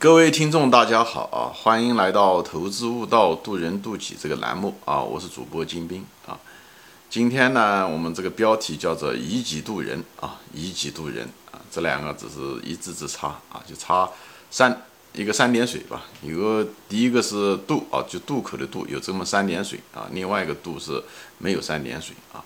[0.00, 1.50] 各位听众，大家好啊！
[1.52, 5.02] 欢迎来到《投资悟道，渡人渡己》这个栏目啊！
[5.02, 6.38] 我是主播金兵啊。
[7.10, 14.08] 今天呢，我们这个标题叫做“以己度人”啊，“以己度人”啊，这两个只是一字之差啊，就差
[14.52, 16.04] 三一个三点水吧。
[16.22, 21.02] 有个第一个是渡啊，就渡口的渡，有这么三点水啊；另外一个渡是
[21.38, 22.38] 没有三点水啊。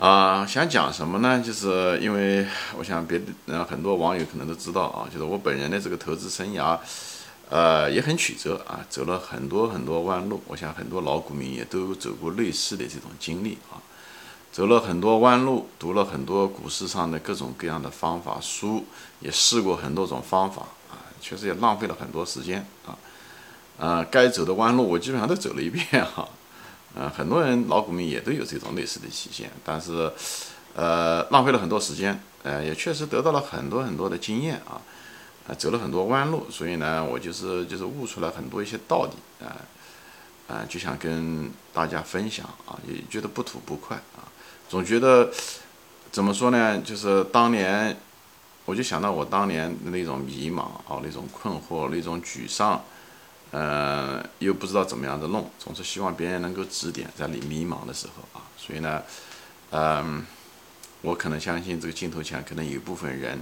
[0.00, 1.42] 啊，想讲什么呢？
[1.44, 2.46] 就是因为
[2.78, 6.78] 我想别的，呃，很多网友可能都知道啊，就是我本人的这个投资生涯，
[7.50, 10.42] 呃，也很曲折啊，走了很多很多弯路。
[10.46, 13.76] 我想很多老股民也都走过类似的这种经历啊，
[14.50, 18.86] 走了很多弯路，读了很多股市上的各种各样的方法书，
[19.20, 22.96] 也试过很多种方法啊，确实也浪费了很多时间啊，
[23.76, 26.26] 呃，该走的弯路我基本上都走了一遍哈。
[26.92, 30.10] 呃，很多人老股民也都有这种类似的体现，但是，
[30.74, 34.82] 呃，浪费了很多时间，呃，也确实得到了很多很多的经验啊，
[35.46, 39.54] 啊，走了很多弯路，所以呢，我就是就是悟出来很多一些道理啊，
[40.48, 44.26] 啊，就想跟大家分享啊，也觉得不吐不快啊，
[44.68, 45.30] 总觉得
[46.10, 47.96] 怎么说呢，就是当年，
[48.64, 52.82] 我就想到我当年那种迷茫啊，那种困惑，那种沮丧。
[53.50, 58.46] 呃，又不知道怎么样的弄，总是希望别人能够指点，在你迷茫的时候啊。
[58.56, 59.02] 所以呢，
[59.70, 60.24] 嗯，
[61.02, 63.40] 我可能相信这个镜头前可能有一部分人，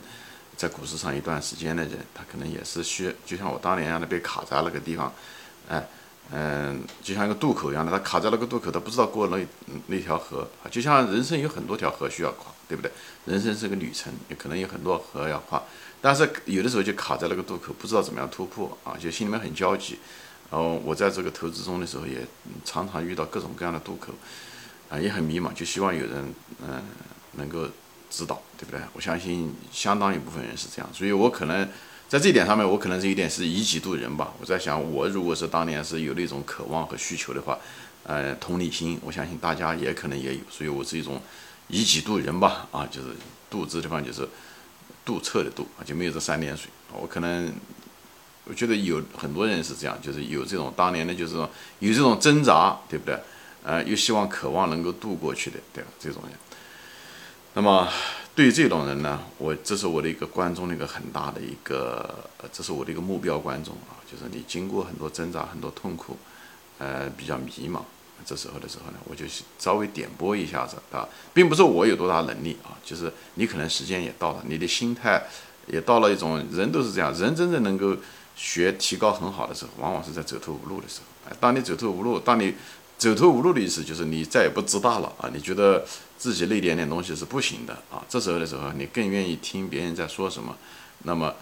[0.57, 5.13] 在股市上一段时间的人，他可能也是需，就像我当年一样的被卡在那个地方，
[5.69, 5.87] 哎，
[6.33, 9.47] 嗯，就像一个渡口一样的，他卡在那个渡口，他不知道过那
[9.89, 10.49] 那条河。
[10.71, 12.91] 就像人生有很多条河需要跨，对不对？
[13.27, 15.63] 人生是个旅程，也可能有很多河要跨。
[16.01, 19.99] 但是有的时候就卡在那个渡口，不知道怎么样突破啊，就心里面很焦急。
[20.51, 22.27] 然后我在这个投资中的时候，也
[22.65, 24.15] 常常遇到各种各样的渡口，
[24.89, 26.33] 啊，也很迷茫，就希望有人
[26.67, 26.83] 嗯
[27.33, 27.67] 能够
[28.09, 28.81] 指导，对不对？
[28.93, 31.69] 我相信相当一部分人是这样，所以我可能
[32.09, 34.33] 在这一点上面，我可能是有点是以己度人吧。
[34.41, 37.59] 我在想，我如果是当年是有那种渴望和需求的话，
[38.05, 41.21] 呃，同理心，我相信大家也可能也有，所以我是一种
[41.67, 42.67] 以己度人吧。
[42.71, 43.09] 啊，就是
[43.51, 44.27] 度这地方就是。
[45.09, 46.69] 渡侧的渡啊，就没有这三点水。
[46.93, 47.51] 我可能，
[48.45, 51.49] 我觉得有很多人是这样，就是有这种当年的，就是说
[51.79, 53.19] 有这种挣扎，对不对？
[53.65, 55.89] 呃，又希望渴望能够渡过去的，对吧？
[55.99, 56.33] 这种人。
[57.55, 57.89] 那么
[58.35, 66.19] 对于这种人呢，我这是我的一个观众的一个很大的一个，这是我的一个目标观众啊，就是你经过很多挣扎、很多痛苦，
[66.77, 67.81] 呃，比较迷茫。
[68.25, 69.25] 这时候的时候呢，我就
[69.59, 75.23] 稍微点拨一下子啊，并不是我有多大能力啊，就是你可能时间也到了，你的心态
[75.67, 77.97] 也到了一种人都是这样，人真正能够
[78.37, 81.31] 学提高很好的时候，往往是在走投无路的时候。
[81.31, 82.55] 哎，当你走投无路，当你
[82.97, 85.85] 走投无路的意思就是你再也不自大了啊，你觉得
[86.17, 90.57] 自己那点点东西是不行的啊，这时候的时候，你更愿意听别人在说什么，
[91.05, 91.35] 那么。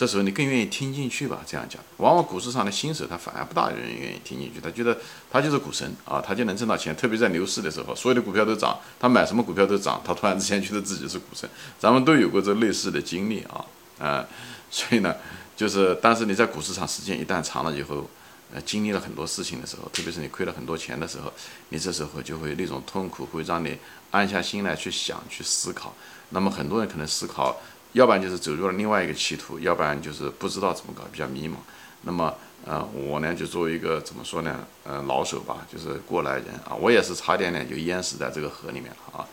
[0.00, 1.40] 这时候你更愿意听进去吧？
[1.46, 4.96] 这样讲，往往股市上的新手他反而不大人愿意听进去，他觉得
[5.30, 6.96] 他就是股神啊，他就能挣到钱。
[6.96, 11.46] 特别在牛市的时候，所有的股票都涨，他买什么股票都涨，他突然之间觉得自己是股神。
[11.78, 13.62] 咱们都有过这类似的经历啊，
[13.98, 14.26] 啊，
[14.70, 15.14] 所以呢，
[15.54, 18.08] 就是但是你在股市上时间一旦长了以后，
[18.54, 21.30] 呃，经历了很多事情的时候，特别是你亏了很多钱的时候，
[21.68, 23.76] 你这时候就会那种痛苦会让你
[24.12, 25.94] 安下心来去想去思考。
[26.30, 27.60] 那么很多人可能思考。
[27.92, 31.54] 要不然就是走入了另外一个歧途，要不然就是不知道怎么搞，比较迷茫。
[32.02, 32.32] 那么，
[32.64, 39.26] 呃，我呢就作为一个怎么说呢，呃，老手吧，就是过来人啊，我也是差点呢就淹死在这个河里面了啊，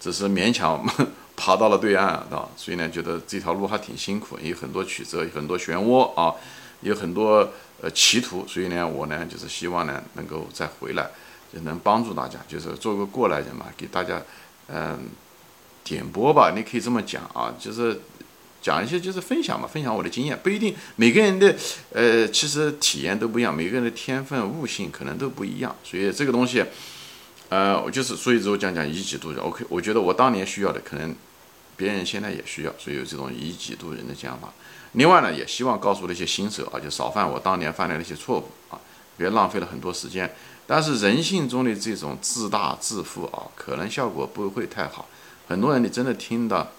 [0.00, 0.82] 只是勉强
[1.36, 2.48] 爬到了对岸啊。
[2.56, 6.34] 所以呢，觉得这条路还挺辛苦，有很多曲折，有很多漩涡啊，
[6.80, 7.46] 有很多
[7.82, 8.46] 呃歧途。
[8.46, 11.10] 所以呢，我呢就是希望呢能够再回来，
[11.52, 14.22] 就能帮助大家，就是做个过来人嘛，给大家，
[14.68, 15.08] 嗯。
[15.86, 18.00] 点播吧，你可以这么讲啊，就是
[18.60, 21.54] 讲一些，就是分享嘛，分享我的经验，不一定每个人的
[21.92, 26.64] 呃，其实体验都不一样，每个人的天分悟性可能都不一样，所以这个东西，
[27.50, 31.14] 呃，我就是所以之后讲讲以己度人，OK，我觉得我当年需要的，可能
[31.76, 34.52] 别人现在也需要，所以有这种以己度人的讲法。
[34.92, 38.80] 另外呢，也希望告诉那些新手啊，就少犯我当年犯的那些错误啊，
[39.16, 40.34] 别浪费了很多时间。
[40.66, 45.08] 但是人性中的这种自大自负啊，可能效果不会太好。
[45.48, 46.72] 很多人你真的听到，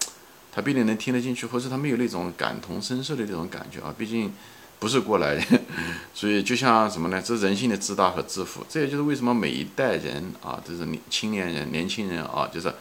[0.51, 3.93] 他必定能听得进去，或者他没有那种感同身受的那种感觉啊。
[3.97, 4.33] 毕竟
[4.77, 5.43] 不是过来人，
[6.13, 7.21] 所以就像什么呢？
[7.21, 12.73] 这人性的自大和自负，这也就是为什么每一代人啊，就是青年人、年轻人啊，就是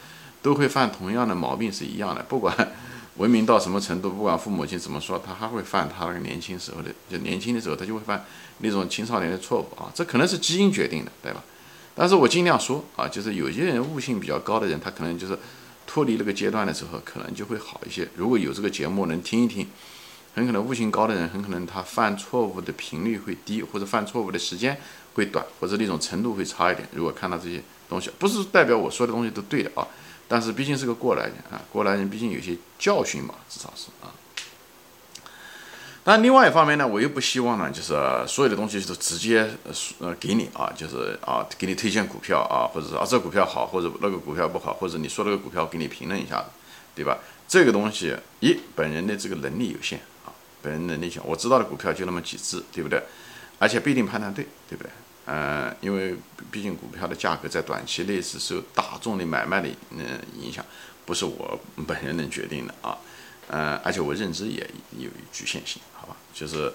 [0.43, 2.23] 都会犯同样的毛病是一样的。
[2.25, 2.55] 不管
[3.17, 8.25] 文明到什么程度，不管父母亲怎么说，他还会犯他那个年轻时候的，就年轻的时候他就会犯
[8.59, 9.91] 那种青少年的错误啊。
[9.95, 11.43] 这可能是基因决定的，对吧？
[11.95, 15.39] 但是我尽量说啊，就是有些人悟性比较高的人，他可能就是。
[15.97, 18.07] 脱离那个阶段的时候，可能就会好一些。
[18.17, 19.67] 如果有这个节目能听一听，
[20.35, 24.79] 很可能悟性高的人，很可能他犯错误的频率会低，或者犯错误的时间
[25.15, 26.87] 会短，或者那种程度会差一点。
[26.93, 29.89] 如果看到这些东西，不是代表我说的东西都对的啊，
[30.29, 34.13] 但是毕竟是个过来人啊，过来人毕竟有些教训嘛，至少是啊。
[36.09, 37.93] 但另外一方面呢，我又不希望呢，就是
[38.29, 39.45] 所有的东西都直接
[39.99, 46.45] 呃给你啊，就是啊给你推荐股票啊，或者说啊这股票好，或者那个股票不好，或者你说那个股票给你评论一下，
[46.95, 47.19] 对吧？
[47.49, 50.31] 这个东西一本人的这个能力有限啊，
[50.63, 53.03] 本人能力有限，我知道的股票就那么几只，对不对？
[53.59, 54.91] 而且不一定判断对，对不对？
[55.25, 56.15] 嗯，因为
[56.53, 60.07] 毕竟股票的价格在短期内是受大众的买卖的嗯
[60.41, 60.65] 影响，
[61.05, 62.97] 不是我本人能决定的啊。
[63.49, 66.17] 嗯，而且我认知也有局限性，好吧？
[66.35, 66.73] 就是，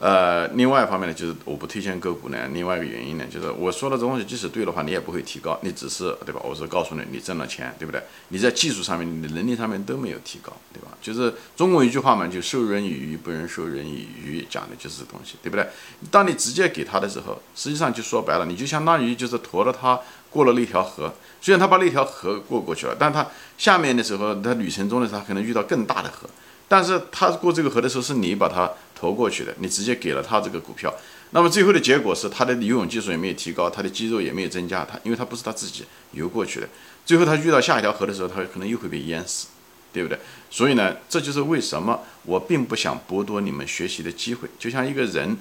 [0.00, 2.48] 呃，另外一方面呢，就是我不推荐个股呢。
[2.52, 6.40] 另外一个原因呢，就是我说的这东西即使对的话，你也不会提高，你只是对吧？
[6.42, 8.02] 我是告诉你，你挣了钱，对不对？
[8.28, 10.88] 你在技术上面、你的能力上面都没有提高，对吧？
[11.00, 15.66] 就是中国一句话嘛，就授人以鱼，不能授人以渔，讲的就是这东西，对不对？
[16.10, 21.14] 当你直接给他的时候，实际上就说白了，你就相当于就是驮了他过了那条河。
[21.40, 23.26] 虽然他把那条河过过去了，但他
[23.56, 26.28] 下面的时候，他旅程中的时候，他可能遇到更大的河。
[26.68, 30.94] 但是他过这个河的时候，是你把他投过去的，你直接给了他这个股票。
[31.30, 34.84] 那么最后的结果是，他的游泳技术也没有提高，他的肌肉也没有增加。
[34.84, 36.68] 他因为他不是他自己游过去的，
[37.06, 39.48] 最后他遇到下一条河的时候，他可能又会被淹死，
[39.92, 40.18] 对不对？
[40.50, 44.48] 所以呢，这就是为什么我并不想剥夺你们学习的机会。
[44.58, 45.36] 就像一个人。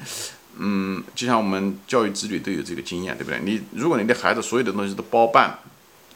[0.61, 3.39] 嗯，就像我们教育子女都有这个经验，对不对？
[3.45, 5.57] 你如果你的孩子所有的东西都包办，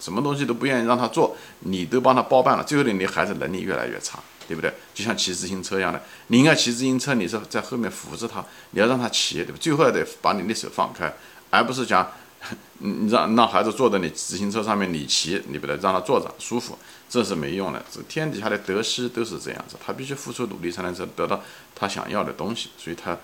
[0.03, 4.19] 什么东西都不愿意让他做，你都帮他包办了，最后你孩子能力越来越差，
[4.50, 4.73] 对不对？
[4.94, 9.57] 就像骑自行车一样的，你应该骑自行车，你是在后面扶着他，你要让他骑，对吧？
[9.61, 11.13] 最后得把你的手放开，
[11.50, 12.05] 而不是讲，
[12.79, 16.77] 你让让孩子坐在你自行车上面你骑，你不得让他坐着舒服，
[17.09, 17.81] 这是没用的。
[17.89, 21.41] 这天底下的得失都是这样子，他必须付出努力才能得得到
[21.73, 23.17] 他想要的东西，所以他。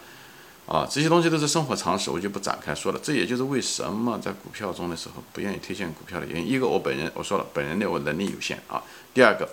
[0.69, 2.99] 啊，这些东西都是生活常识，我就不展开说了。
[3.01, 6.47] 这也就是为什么在股票中的时候不愿意推荐股票的原因。
[6.47, 8.83] 一个，我本人我说了，本人的我能力有限啊。
[9.11, 9.49] 第二个，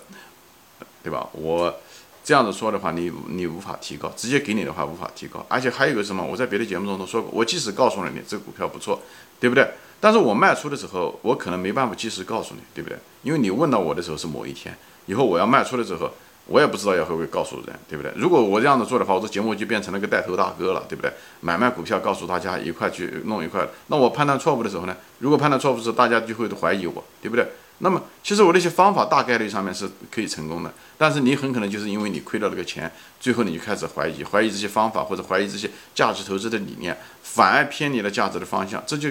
[1.01, 1.27] 对吧？
[1.31, 1.75] 我
[2.23, 5.43] 这样子说的话，你你无法提高，直接给你的话无法提高。
[5.49, 6.23] 而且还有一个什么？
[6.23, 9.01] 我在别的节目中都说过，我即使告诉了你这个股票不错，
[9.39, 9.67] 对不对？
[9.99, 12.99] 但是我卖出的时候，我可能没办法及时告诉你，对不对？
[13.23, 14.77] 因为你问到我的时候是某一天，
[15.07, 16.11] 以后我要卖出的时候。
[16.47, 18.11] 我也不知道要会不会告诉人，对不对？
[18.15, 21.11] 如果我这样子做的话，我这节目就变成了个带头大哥了，对不对？
[21.41, 24.95] 买卖股票告诉大家一块去弄一块，那我判断错误的时候呢？
[25.19, 27.45] 如果判断错误时，大家就会怀疑我，对不对？
[27.79, 39.09] 那么其实我那些方法大概率上面是可以成功的，但是你很可能就是因为你亏了那个钱，最后你就开始怀疑，怀疑这些方法或者怀疑这些价值投资的理念，反而偏离了价值的方向，这就。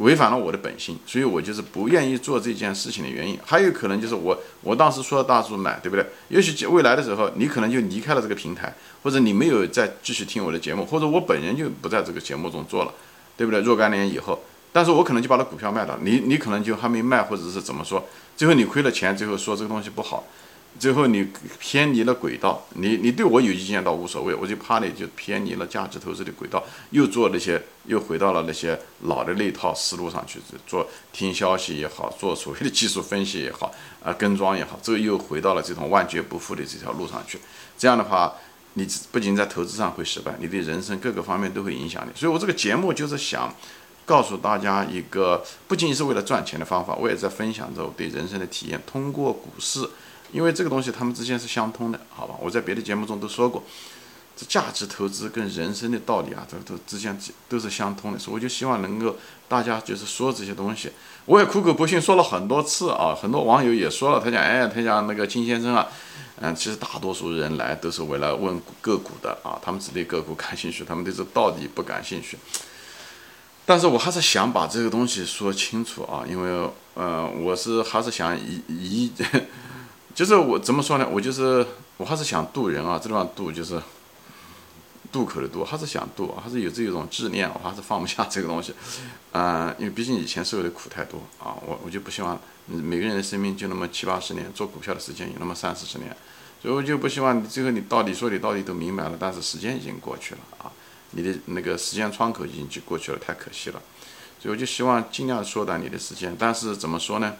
[0.00, 3.38] 违反了我的本心，所以我就是不愿意做这件事情的原因。
[3.44, 6.06] 还有可能就是我，我当时说大叔买，对不对？
[6.28, 12.94] 也许未来的时候，你可能就离开了这个平台，或者你没有再继续听我的节目，或者我本人就不在这个节目中做了，
[13.36, 13.60] 对不对？
[13.60, 14.42] 若干年以后，
[14.72, 18.02] 但是我可能就把那股票卖了，你你可能就还没卖，或者是怎么说？
[18.36, 20.24] 最后你亏了钱，最后说这个东西不好。
[20.78, 21.28] 最后你
[21.58, 33.70] 偏离了轨道，你你对我有意见倒无所谓，我就怕你就偏离了价值投资的轨道，又做那些又回到了那些老的那套思路上去做听消息也好，做所谓的技术分析也好，
[34.02, 37.38] 啊跟庄也好，这又回到了这种万劫不复的这条路上去。
[37.76, 38.34] 这样的话，
[38.72, 42.18] 你不仅在投资上会失败，你的人生各个方面都会影响你。
[42.18, 43.54] 所以我这个节目就是想
[44.06, 49.86] 告诉大家一个不仅仅是为了赚钱的方法，我也在分享着我对人生的体验，通过股市。
[50.32, 52.34] 因为这个东西，他们之间是相通的，好吧？
[52.40, 53.62] 我在别的节目中都说过，
[54.36, 57.18] 这价值投资跟人生的道理啊，这都之间
[57.48, 58.18] 都是相通的。
[58.18, 59.16] 所以我就希望能够
[59.48, 60.90] 大家就是说这些东西，
[61.26, 63.14] 我也苦口婆心说了很多次啊。
[63.20, 65.88] 很多网友也说了，他讲，哎，他讲那个金先生啊，
[66.40, 72.38] 嗯，其实大多数人来都是为了问个股的啊，他们只对个股感兴趣，他们对这道理不感兴趣。
[73.66, 79.12] 但是我还是想把这个东西说清楚啊，因为，嗯，我是还是想以以。
[80.20, 81.08] 就是我怎么说呢？
[81.10, 83.80] 我就是我还是想渡人啊，这地方渡就是
[85.10, 88.74] 渡口的渡，还是想渡，还是有这种执念，我还是放不下这个东西。
[89.32, 96.14] 嗯，因为毕竟以前受的苦太多啊，我我就不希望每个人的生命就那么七八十年，做股票的时间有那么三四十年，
[96.60, 100.70] 所以我就不希望最后你到底说你到底都明白了，但是时间已经过去了啊，
[101.12, 103.80] 你的那个时间窗口已经就过去了，太可惜了。
[104.38, 107.36] 所以我就希望尽量缩短你的时间，但是怎么说呢？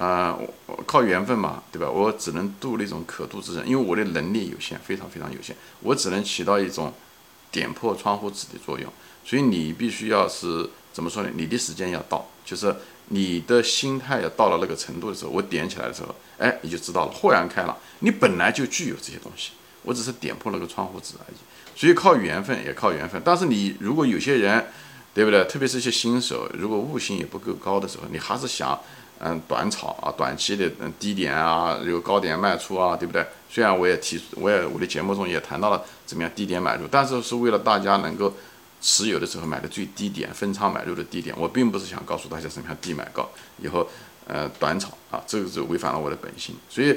[0.00, 1.90] 啊，我靠缘分嘛，对吧？
[1.90, 6.90] 我只能渡那种可渡之人，因为我的能力有限，非常非常有限，我只能起到一种
[7.52, 8.90] 点破窗户纸的作用。
[9.26, 11.28] 所以你必须要是怎么说呢？
[11.34, 12.74] 你的时间要到，就是
[13.08, 17.76] 你的心态要到了那个程度的时候，我点起来的时候，哎，你就知道了，豁然开朗。
[17.98, 19.50] 你本来就具有这些东西，
[19.82, 21.36] 我只是点破了个窗户纸而已。
[21.78, 23.20] 所以靠缘分也靠缘分。
[23.22, 24.66] 但是你如果有些人，
[25.12, 25.44] 对不对？
[25.44, 28.80] 特别是一些新手，如果悟性也不够高的时候，你还是想
[29.20, 33.24] 嗯短炒啊，短期的嗯低点啊，有高点卖出啊，对不对？
[33.48, 38.34] 虽然我也提，我也我的节目中也谈到了怎么样低点买入，但是是为了大家能够
[38.80, 41.34] 持有的时候买的最低点，分仓买入的低点。
[41.38, 43.28] 我并不是想告诉大家什么样低买高，
[43.62, 43.88] 以后
[44.26, 46.56] 呃短炒啊，这个是违反了我的本心。
[46.68, 46.96] 所以。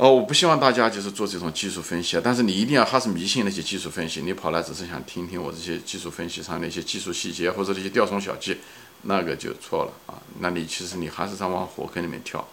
[0.00, 8.56] 哦，我不希望大家就是做这种技术分析啊，但是你一定要还是迷信那些技术分析，你跑来只是想听听我这些技术分析上那些技术细节或者那些吊虫小技，
[9.02, 10.20] 那个就错了啊。
[10.40, 12.46] 那你其实你还是在往火坑里面跳，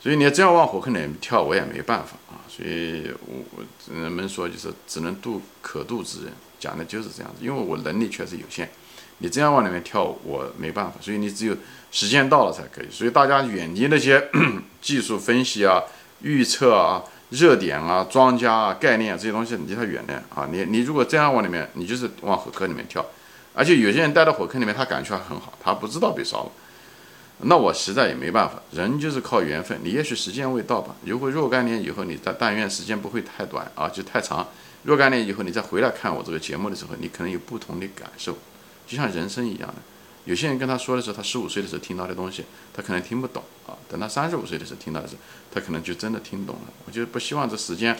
[0.00, 2.40] 所以你要这样往火坑里面跳，我也没办法啊。
[2.48, 8.68] 所以我我人们说就是只能渡可渡之人，讲的就是这样子，因为我能力确实有限，
[9.18, 11.56] 你这样往里面跳我没办法，所以你只有
[11.90, 12.86] 时间到了才可以。
[12.90, 14.28] 所以大家远离那些
[14.80, 15.82] 技术分析啊。
[16.22, 20.48] 预测啊，热点啊，庄家啊，概念啊，这些东西离它远点啊！
[20.50, 23.04] 你你如果这样往里面，你就是往火坑里面跳，
[23.56, 26.52] 而且有些人待到火坑里面，他感觉还很好，他不知道被烧了，
[27.38, 29.80] 那我实在也没办法，人就是靠缘分。
[29.82, 30.94] 你也许时间未到吧？
[31.06, 34.46] 如果若干年以后，你但但愿时间不会太短啊，就太长。
[34.84, 38.36] 若干年以后，你再回来看我这个节目的时候，你可能有不同的感受，
[38.86, 39.76] 就像人生一样的。
[40.26, 42.44] 有些人跟他说的时候，他十五岁的时候听到的东西，
[42.74, 43.72] 他可能听不懂啊。
[43.88, 45.20] 等他三十五岁的时候听到的时候，
[45.52, 46.62] 他可能就真的听懂了。
[46.84, 47.96] 我就不希望这时间，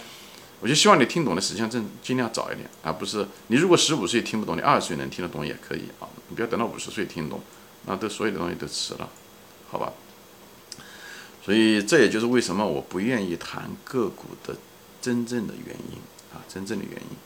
[0.61, 6.09] 我就希望你听懂的时间正尽量早一点，而不是你如果十五岁听不懂，你二十岁能听得懂也可以啊。
[6.29, 7.41] 你不要等到五十岁听懂，
[7.87, 9.09] 那都所有的东西都迟了，
[9.71, 9.93] 好吧？
[11.45, 14.57] 所以这也就是为什么我不愿意谈个股的
[15.01, 15.99] 真正的原因
[16.33, 17.17] 啊，真正的原因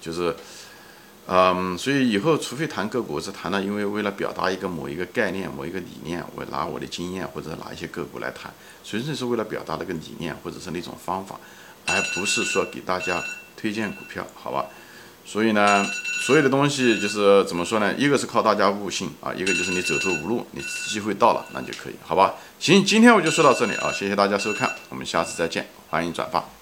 [0.00, 0.34] 就是。
[1.32, 11.38] 嗯，所以以后除非谈个股是谈了，因为为了表达一个某一个概念、某一个理念，我拿我的经验或者拿一些个股来谈，纯粹是为了表达那个理念或者是那种方法，
[11.90, 13.22] 还不是说给大家
[13.56, 14.66] 推荐股票，好吧？
[15.26, 15.86] 所以呢，
[16.24, 17.94] 所有的东西就是怎么说呢？
[17.96, 22.34] 一个是靠大家悟性啊，一个就是你走投无路，你机会到了那就可以，好吧？
[22.58, 26.59] 行，今天我就说到这里啊，谢谢大家收看，我们下次再见，欢迎转发。